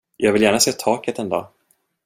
[0.17, 1.47] Jag vill gärna se taket en dag.